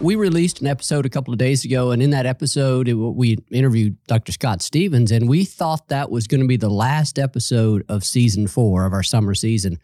[0.00, 3.36] We released an episode a couple of days ago, and in that episode, it, we
[3.50, 4.30] interviewed Dr.
[4.30, 8.46] Scott Stevens, and we thought that was going to be the last episode of season
[8.46, 9.80] four of our summer season.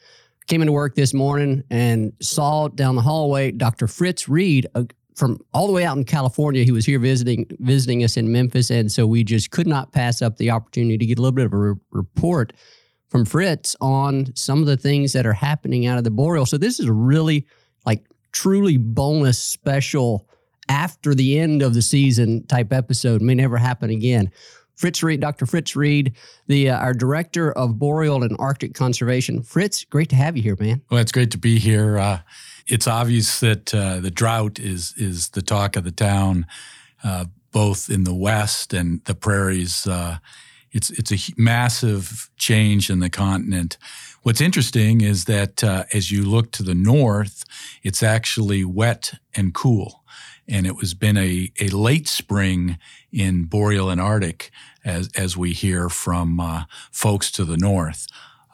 [0.46, 3.88] Came into work this morning and saw down the hallway Dr.
[3.88, 4.84] Fritz Reid uh,
[5.16, 6.62] from all the way out in California.
[6.62, 10.22] He was here visiting visiting us in Memphis, and so we just could not pass
[10.22, 12.52] up the opportunity to get a little bit of a re- report
[13.08, 16.46] from Fritz on some of the things that are happening out of the boreal.
[16.46, 17.46] So this is really
[17.84, 20.28] like truly bonus special
[20.68, 23.22] after the end of the season type episode.
[23.22, 24.30] May never happen again.
[24.74, 25.46] Fritz Reid, Dr.
[25.46, 26.16] Fritz Reid,
[26.48, 29.42] the uh, our director of boreal and Arctic conservation.
[29.42, 30.82] Fritz, great to have you here, man.
[30.90, 31.96] Well, it's great to be here.
[31.96, 32.20] Uh,
[32.66, 36.46] it's obvious that uh, the drought is is the talk of the town,
[37.04, 39.86] uh, both in the west and the prairies.
[39.86, 40.18] Uh,
[40.72, 43.78] it's it's a massive change in the continent.
[44.24, 47.44] What's interesting is that uh, as you look to the north,
[47.82, 50.02] it's actually wet and cool.
[50.48, 52.78] And it has been a, a late spring
[53.12, 54.50] in boreal and Arctic,
[54.82, 58.06] as, as we hear from uh, folks to the north.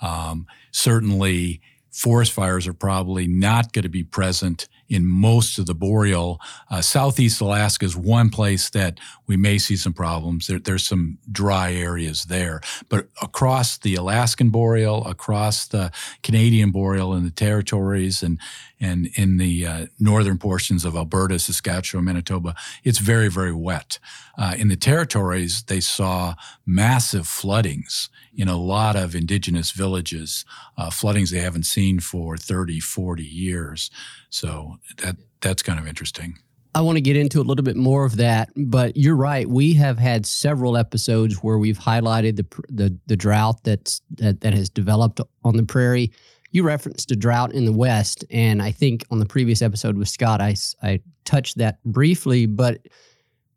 [0.03, 1.61] Um, certainly,
[1.91, 6.41] forest fires are probably not going to be present in most of the boreal.
[6.71, 10.47] Uh, Southeast Alaska is one place that we may see some problems.
[10.47, 12.61] There, there's some dry areas there.
[12.89, 15.93] But across the Alaskan boreal, across the
[16.23, 18.39] Canadian boreal and the territories and,
[18.81, 23.99] and in the uh, northern portions of Alberta, Saskatchewan, Manitoba, it's very, very wet.
[24.39, 30.45] Uh, in the territories, they saw massive floodings in a lot of indigenous villages,
[30.79, 33.91] uh, floodings they haven't seen for 30, 40 years.
[34.31, 36.39] So that that's kind of interesting.
[36.75, 39.49] I want to get into a little bit more of that, but you're right.
[39.49, 44.55] We have had several episodes where we've highlighted the the, the drought that's that, that
[44.55, 46.13] has developed on the prairie.
[46.51, 50.09] You referenced a drought in the west, and I think on the previous episode with
[50.09, 52.81] Scott, I I touched that briefly, but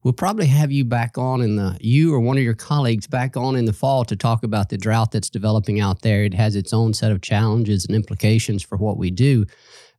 [0.03, 3.35] we'll probably have you back on in the you or one of your colleagues back
[3.37, 6.23] on in the fall to talk about the drought that's developing out there.
[6.23, 9.45] It has its own set of challenges and implications for what we do.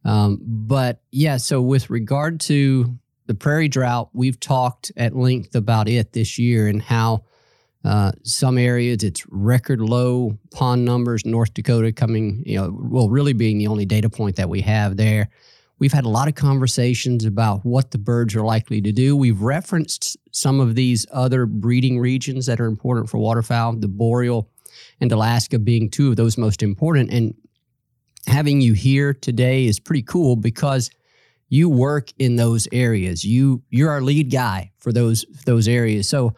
[0.04, 5.88] Um, but yeah, so with regard to the prairie drought, we've talked at length about
[5.88, 7.24] it this year and how
[7.84, 11.24] uh, some areas it's record low pond numbers.
[11.26, 14.96] North Dakota coming, you know, well, really being the only data point that we have
[14.96, 15.28] there.
[15.78, 19.16] We've had a lot of conversations about what the birds are likely to do.
[19.16, 24.48] We've referenced some of these other breeding regions that are important for waterfowl, the boreal
[25.00, 27.10] and Alaska being two of those most important.
[27.10, 27.34] And
[28.26, 30.90] having you here today is pretty cool because
[31.48, 33.24] you work in those areas.
[33.24, 36.08] You you're our lead guy for those those areas.
[36.08, 36.34] So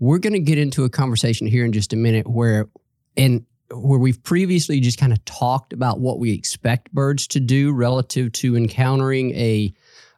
[0.00, 2.68] we're going to get into a conversation here in just a minute where
[3.16, 7.72] and where we've previously just kind of talked about what we expect birds to do
[7.72, 9.72] relative to encountering a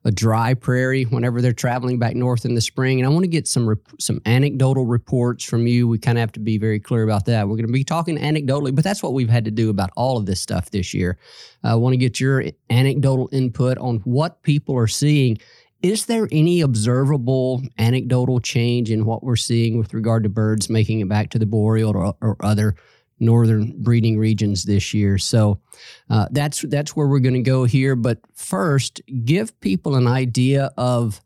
[0.05, 2.99] a dry prairie whenever they're traveling back north in the spring.
[2.99, 5.87] And I want to get some rep- some anecdotal reports from you.
[5.87, 7.47] We kind of have to be very clear about that.
[7.47, 10.17] We're going to be talking anecdotally, but that's what we've had to do about all
[10.17, 11.19] of this stuff this year.
[11.63, 15.39] I want to get your anecdotal input on what people are seeing.
[15.83, 21.01] Is there any observable anecdotal change in what we're seeing with regard to birds making
[21.01, 22.75] it back to the boreal or, or other
[23.21, 25.19] northern breeding regions this year.
[25.19, 25.61] So
[26.09, 27.95] uh, that's that's where we're going to go here.
[27.95, 31.21] But first, give people an idea of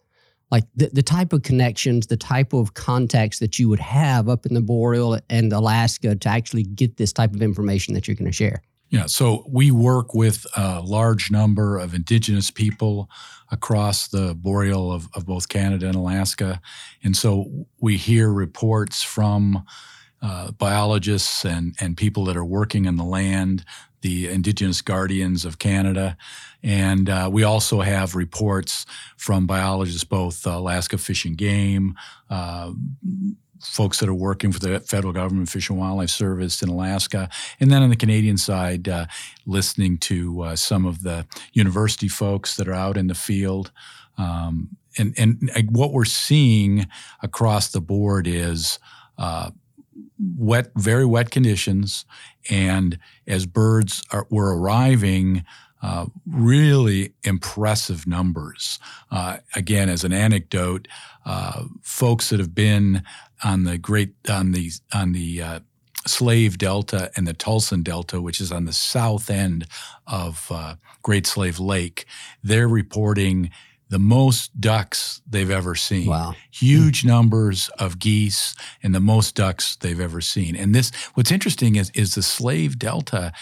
[0.50, 4.44] like the, the type of connections, the type of contacts that you would have up
[4.44, 8.30] in the boreal and Alaska to actually get this type of information that you're going
[8.30, 8.62] to share.
[8.90, 13.10] Yeah, so we work with a large number of indigenous people
[13.54, 16.60] across the boreal of, of both Canada and Alaska.
[17.04, 19.64] And so we hear reports from
[20.20, 23.64] uh, biologists and, and people that are working in the land,
[24.00, 26.16] the Indigenous Guardians of Canada.
[26.62, 28.86] And uh, we also have reports
[29.16, 31.94] from biologists, both uh, Alaska Fish and Game,
[32.28, 32.72] uh,
[33.64, 37.28] folks that are working for the federal government, Fish and Wildlife Service in Alaska,
[37.60, 39.06] and then on the Canadian side, uh,
[39.46, 43.72] listening to uh, some of the university folks that are out in the field.
[44.16, 46.86] Um, and and what we're seeing
[47.22, 48.78] across the board is
[49.18, 49.50] uh,
[50.36, 52.04] wet, very wet conditions,
[52.50, 55.44] and as birds are, were arriving.
[55.82, 58.78] Uh, really impressive numbers.
[59.10, 60.88] Uh, again, as an anecdote,
[61.26, 63.02] uh, folks that have been
[63.42, 65.60] on the great on the on the uh,
[66.06, 69.66] Slave Delta and the Taltson Delta, which is on the south end
[70.06, 72.04] of uh, Great Slave Lake,
[72.42, 73.50] they're reporting
[73.90, 76.08] the most ducks they've ever seen.
[76.08, 76.34] Wow.
[76.50, 80.56] Huge numbers of geese and the most ducks they've ever seen.
[80.56, 83.32] And this what's interesting is is the Slave Delta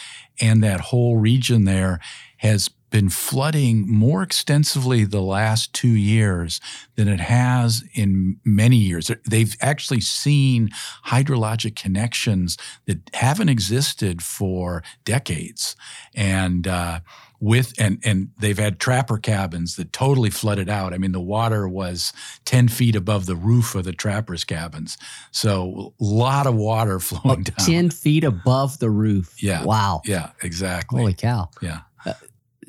[0.41, 2.01] and that whole region there
[2.39, 6.61] has been flooding more extensively the last two years
[6.95, 9.11] than it has in many years.
[9.29, 10.69] They've actually seen
[11.07, 12.57] hydrologic connections
[12.87, 15.75] that haven't existed for decades.
[16.15, 17.01] And uh,
[17.41, 20.95] with and and they've had trapper cabins that totally flooded out.
[20.95, 22.13] I mean, the water was
[22.45, 24.97] ten feet above the roof of the trappers' cabins,
[25.33, 27.67] so a lot of water flowing oh, down.
[27.67, 29.43] Ten feet above the roof.
[29.43, 29.65] Yeah.
[29.65, 30.03] Wow.
[30.05, 30.31] Yeah.
[30.43, 31.01] Exactly.
[31.01, 31.51] Holy cow.
[31.61, 31.81] Yeah.
[32.07, 32.13] Uh,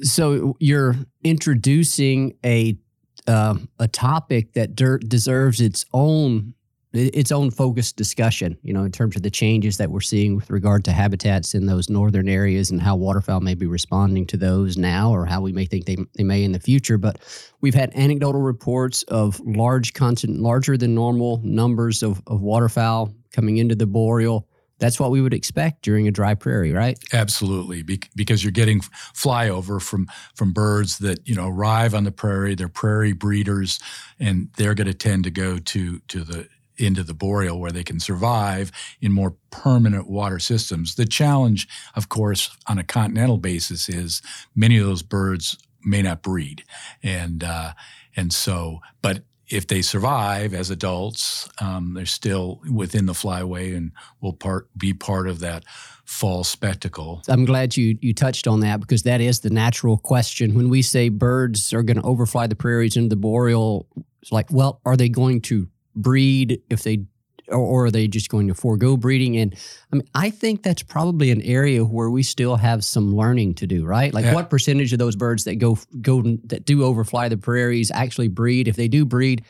[0.03, 2.77] so you're introducing a
[3.25, 6.53] uh, a topic that deserves its own
[6.93, 10.51] its own focused discussion, you know, in terms of the changes that we're seeing with
[10.51, 14.77] regard to habitats in those northern areas and how waterfowl may be responding to those
[14.77, 16.99] now or how we may think they, they may in the future.
[16.99, 17.17] But
[17.61, 23.57] we've had anecdotal reports of large constant, larger than normal numbers of, of waterfowl coming
[23.57, 24.47] into the boreal.
[24.83, 26.99] That's what we would expect during a dry prairie, right?
[27.13, 32.11] Absolutely, Be- because you're getting flyover from from birds that you know arrive on the
[32.11, 32.53] prairie.
[32.53, 33.79] They're prairie breeders,
[34.19, 37.85] and they're going to tend to go to to the into the boreal where they
[37.85, 40.95] can survive in more permanent water systems.
[40.95, 41.65] The challenge,
[41.95, 44.21] of course, on a continental basis is
[44.53, 46.65] many of those birds may not breed,
[47.01, 47.71] and uh,
[48.17, 53.91] and so, but if they survive as adults, um, they're still within the flyway and
[54.19, 55.63] will part be part of that
[56.05, 57.21] fall spectacle.
[57.29, 60.55] I'm glad you you touched on that because that is the natural question.
[60.55, 63.87] When we say birds are going to overfly the prairies into the boreal,
[64.21, 67.05] it's like, well, are they going to breed if they
[67.49, 69.55] or, are they just going to forego breeding and
[69.91, 73.67] i mean i think that's probably an area where we still have some learning to
[73.67, 74.33] do right like yeah.
[74.33, 78.67] what percentage of those birds that go go that do overfly the prairies actually breed
[78.67, 79.43] if they do breed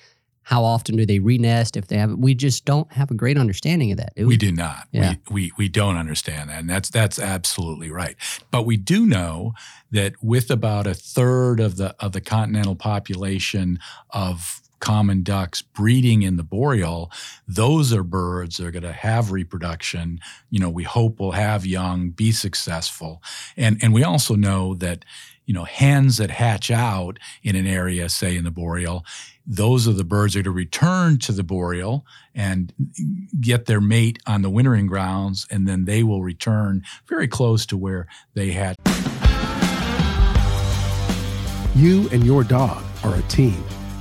[0.44, 3.92] how often do they renest if they have we just don't have a great understanding
[3.92, 4.34] of that do we?
[4.34, 4.38] we?
[4.38, 5.16] do not yeah.
[5.30, 8.16] we, we we don't understand that and that's that's absolutely right
[8.52, 9.54] but we do know
[9.92, 13.80] that with about a third of the of the continental population
[14.10, 17.10] of common ducks breeding in the boreal,
[17.48, 20.20] those are birds that are going to have reproduction.
[20.50, 23.24] You know, we hope will have young, be successful.
[23.56, 25.06] And, and we also know that,
[25.46, 29.06] you know, hens that hatch out in an area, say in the boreal,
[29.48, 32.06] those are the birds that are to return to the boreal
[32.36, 32.74] and
[33.40, 37.78] get their mate on the wintering grounds, and then they will return very close to
[37.78, 38.76] where they had.
[41.74, 43.64] You and your dog are a team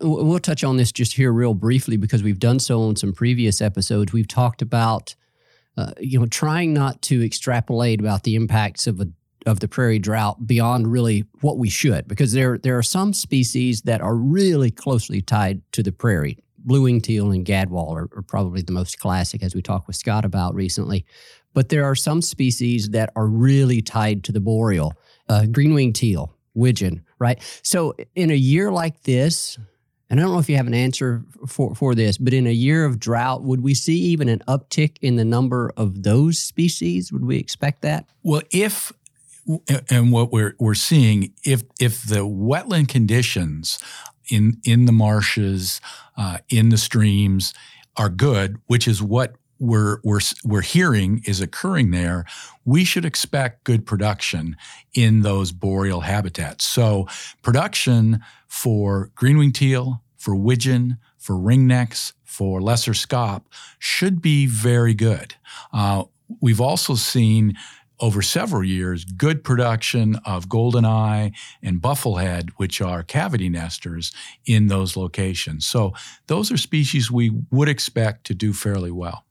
[0.00, 3.60] we'll touch on this just here real briefly because we've done so on some previous
[3.60, 4.12] episodes.
[4.12, 5.14] We've talked about
[5.76, 9.08] uh, you know trying not to extrapolate about the impacts of a
[9.46, 13.82] of the prairie drought beyond really what we should because there there are some species
[13.82, 16.38] that are really closely tied to the prairie.
[16.62, 20.26] Blue-winged teal and gadwall are, are probably the most classic, as we talked with Scott
[20.26, 21.06] about recently.
[21.54, 24.92] But there are some species that are really tied to the boreal.
[25.26, 27.40] Uh, green-winged teal, widgeon, right?
[27.62, 29.58] So in a year like this,
[30.10, 32.52] and I don't know if you have an answer for, for this, but in a
[32.52, 37.12] year of drought, would we see even an uptick in the number of those species?
[37.12, 38.06] Would we expect that?
[38.24, 38.92] Well, if
[39.88, 43.78] and what we're we're seeing, if if the wetland conditions
[44.28, 45.80] in in the marshes,
[46.16, 47.54] uh, in the streams
[47.96, 52.24] are good, which is what we're we're we're hearing is occurring there,
[52.64, 54.56] we should expect good production
[54.94, 56.64] in those boreal habitats.
[56.64, 57.06] So
[57.42, 63.42] production for green-winged teal, for widgeon, for ringnecks, for lesser scaup
[63.78, 65.34] should be very good.
[65.72, 66.04] Uh,
[66.40, 67.54] we've also seen
[68.00, 74.10] over several years good production of goldeneye and bufflehead, which are cavity nesters
[74.46, 75.66] in those locations.
[75.66, 75.92] So
[76.26, 79.26] those are species we would expect to do fairly well.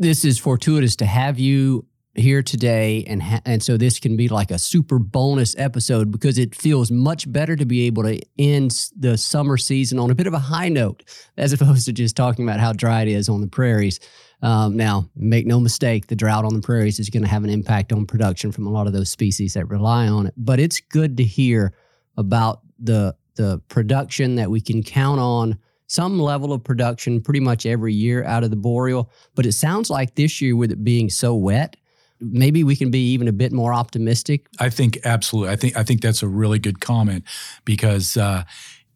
[0.00, 4.28] This is fortuitous to have you here today and ha- and so this can be
[4.28, 8.74] like a super bonus episode because it feels much better to be able to end
[8.98, 11.04] the summer season on a bit of a high note
[11.36, 14.00] as opposed to just talking about how dry it is on the prairies.
[14.40, 17.50] Um, now, make no mistake, the drought on the prairies is going to have an
[17.50, 20.34] impact on production from a lot of those species that rely on it.
[20.34, 21.74] But it's good to hear
[22.16, 25.58] about the the production that we can count on
[25.90, 29.10] some level of production pretty much every year out of the boreal.
[29.34, 31.74] But it sounds like this year, with it being so wet,
[32.20, 34.46] maybe we can be even a bit more optimistic.
[34.60, 35.52] I think absolutely.
[35.52, 37.24] I think I think that's a really good comment
[37.64, 38.44] because uh,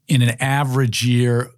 [0.07, 1.51] in an average year,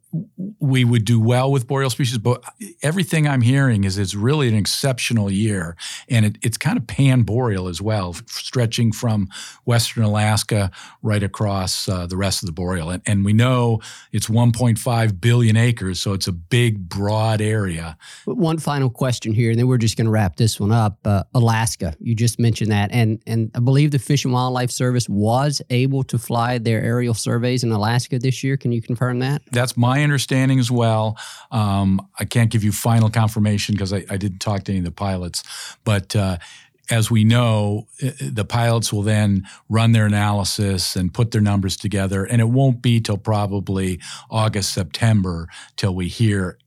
[0.58, 2.42] we would do well with boreal species, but
[2.82, 5.76] everything I'm hearing is it's really an exceptional year,
[6.08, 9.28] and it, it's kind of pan boreal as well, stretching from
[9.64, 10.70] western Alaska
[11.02, 12.90] right across uh, the rest of the boreal.
[12.90, 13.80] And, and we know
[14.12, 17.96] it's 1.5 billion acres, so it's a big, broad area.
[18.25, 20.99] One final question here, and then we're just going to wrap this one up.
[21.04, 25.08] Uh, Alaska, you just mentioned that, and and I believe the Fish and Wildlife Service
[25.08, 28.56] was able to fly their aerial surveys in Alaska this year.
[28.56, 29.42] Can you confirm that?
[29.52, 31.18] That's my understanding as well.
[31.50, 34.84] Um, I can't give you final confirmation because I, I, didn't talk to any of
[34.84, 35.42] the pilots,
[35.84, 36.14] but.
[36.14, 36.38] Uh,
[36.88, 37.88] as we know,
[38.20, 42.80] the pilots will then run their analysis and put their numbers together, and it won't
[42.80, 46.58] be till probably August, September till we hear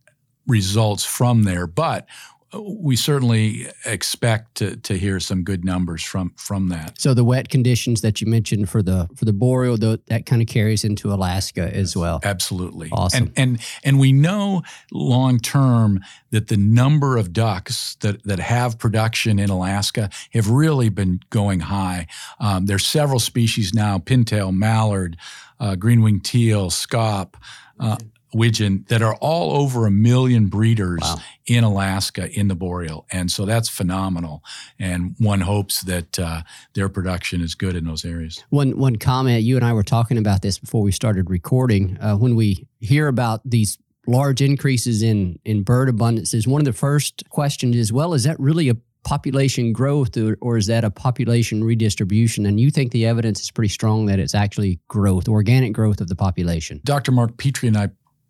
[0.46, 1.68] results from there.
[1.68, 2.06] But
[2.54, 7.00] we certainly expect to, to hear some good numbers from from that.
[7.00, 10.42] So the wet conditions that you mentioned for the for the boreal, the, that kind
[10.42, 12.20] of carries into Alaska as well.
[12.24, 13.32] Absolutely, awesome.
[13.36, 16.02] And and and we know long term
[16.32, 21.62] that the number of ducks that that have production in Alaska have really been going
[21.62, 22.08] high.
[22.40, 25.18] Um, there's several species now: pintail, mallard,
[25.60, 27.36] uh, green-winged teal, scaup.
[27.80, 27.98] Uh,
[28.34, 31.18] widgeon that are all over a million breeders wow.
[31.46, 33.06] in Alaska in the boreal.
[33.12, 34.44] And so that's phenomenal.
[34.78, 36.42] And one hopes that uh,
[36.74, 38.44] their production is good in those areas.
[38.50, 41.98] One, one comment, you and I were talking about this before we started recording.
[42.00, 46.74] Uh, when we hear about these large increases in, in bird abundances, one of the
[46.74, 50.92] first questions is, well, is that really a population growth or, or, is that a
[50.92, 52.46] population redistribution?
[52.46, 56.10] And you think the evidence is pretty strong that it's actually growth, organic growth of
[56.10, 56.82] the population.
[56.84, 57.12] Dr.
[57.12, 57.90] Mark Petrie and I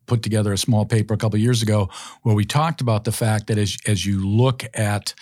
[0.10, 1.90] put together a small paper a couple years ago
[2.24, 5.14] where we talked about the fact that as as you look at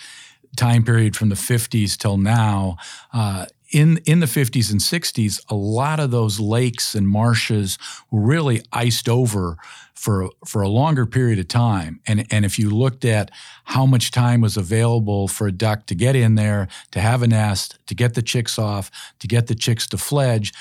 [0.56, 2.76] time period from the 50s till now.
[3.12, 7.78] Uh, in in the 50s and 60s, a lot of those lakes and marshes
[8.10, 9.58] were really iced over
[9.94, 12.00] for for a longer period of time.
[12.06, 13.30] And and if you looked at
[13.64, 17.26] how much time was available for a duck to get in there, to have a
[17.26, 20.54] nest, to get the chicks off, to get the chicks to fledge,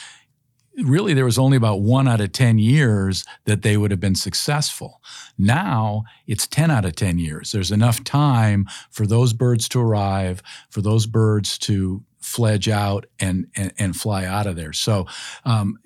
[0.77, 4.15] really there was only about one out of 10 years that they would have been
[4.15, 5.01] successful.
[5.37, 7.51] Now it's 10 out of 10 years.
[7.51, 13.47] There's enough time for those birds to arrive, for those birds to fledge out and,
[13.55, 14.73] and, and fly out of there.
[14.73, 15.07] So,
[15.45, 15.79] um,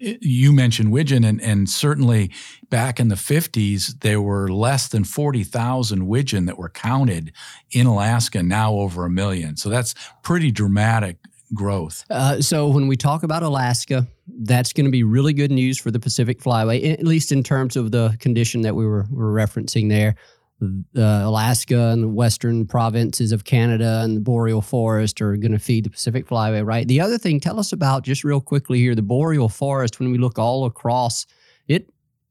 [0.00, 2.30] you mentioned widgeon, and, and, certainly
[2.70, 7.32] back in the 50s, there were less than 40,000 widgeon that were counted
[7.72, 9.56] in Alaska, now over a million.
[9.56, 11.16] So that's pretty dramatic
[11.54, 12.04] growth.
[12.10, 14.06] Uh, so when we talk about Alaska,
[14.40, 17.76] that's going to be really good news for the Pacific Flyway, at least in terms
[17.76, 20.14] of the condition that we were, were referencing there.
[20.60, 25.58] Uh, Alaska and the western provinces of Canada and the boreal forest are going to
[25.58, 26.88] feed the Pacific Flyway, right?
[26.88, 30.00] The other thing, tell us about just real quickly here the boreal forest.
[30.00, 31.26] When we look all across,
[31.68, 31.88] it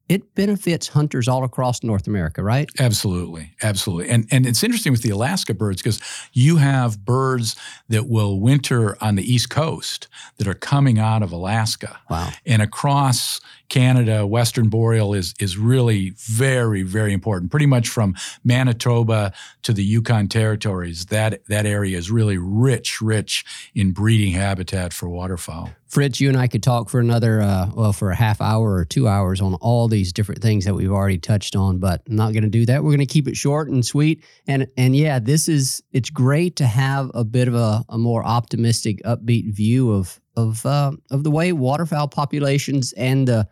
[0.09, 2.69] it benefits hunters all across North America, right?
[2.79, 4.09] Absolutely, absolutely.
[4.09, 5.99] And and it's interesting with the Alaska birds because
[6.33, 7.55] you have birds
[7.89, 11.99] that will winter on the East Coast that are coming out of Alaska.
[12.09, 12.29] Wow.
[12.45, 17.51] And across Canada, Western Boreal is is really very very important.
[17.51, 19.33] Pretty much from Manitoba
[19.63, 23.45] to the Yukon territories, that that area is really rich, rich
[23.75, 25.71] in breeding habitat for waterfowl.
[25.87, 28.83] Fritz, you and I could talk for another, uh, well, for a half hour or
[28.83, 32.33] two hours on all these different things that we've already touched on, but I'm not
[32.33, 32.83] going to do that.
[32.83, 34.23] We're going to keep it short and sweet.
[34.47, 38.23] And and yeah, this is it's great to have a bit of a, a more
[38.25, 43.47] optimistic, upbeat view of of uh, of the way waterfowl populations and the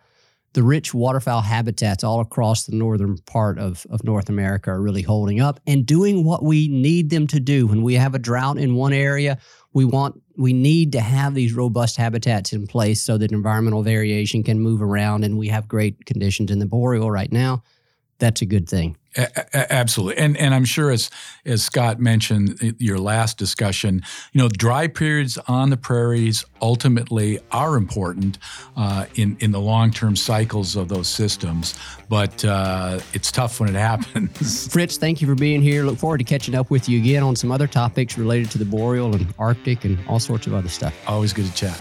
[0.54, 5.02] the rich waterfowl habitats all across the northern part of, of North America are really
[5.02, 7.68] holding up and doing what we need them to do.
[7.68, 9.38] When we have a drought in one area,
[9.74, 14.44] we want we need to have these robust habitats in place so that environmental variation
[14.44, 17.62] can move around and we have great conditions in the boreal right now
[18.20, 18.98] that's a good thing.
[19.18, 21.10] A- absolutely, and and I'm sure as
[21.46, 24.02] as Scott mentioned your last discussion,
[24.34, 28.38] you know, dry periods on the prairies ultimately are important
[28.76, 31.76] uh, in in the long term cycles of those systems,
[32.10, 34.68] but uh, it's tough when it happens.
[34.74, 35.84] Fritz, thank you for being here.
[35.84, 38.66] Look forward to catching up with you again on some other topics related to the
[38.66, 40.94] boreal and Arctic and all sorts of other stuff.
[41.08, 41.80] Always good to chat.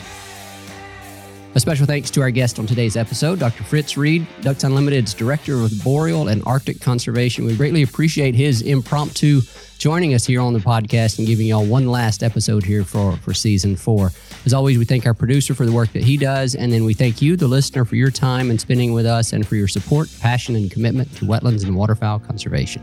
[1.57, 3.63] A special thanks to our guest on today's episode, Dr.
[3.63, 7.45] Fritz Reid, Ducks Unlimited's Director of Boreal and Arctic Conservation.
[7.45, 9.41] We greatly appreciate his impromptu
[9.79, 13.33] joining us here on the podcast and giving y'all one last episode here for, for
[13.33, 14.11] season four.
[14.45, 16.93] As always, we thank our producer for the work that he does, and then we
[16.93, 20.09] thank you, the listener, for your time and spending with us and for your support,
[20.21, 22.83] passion, and commitment to wetlands and waterfowl conservation.